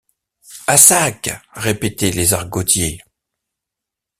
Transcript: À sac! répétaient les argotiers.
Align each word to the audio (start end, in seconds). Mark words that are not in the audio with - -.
À 0.65 0.77
sac! 0.77 1.29
répétaient 1.53 2.09
les 2.09 2.33
argotiers. 2.33 3.03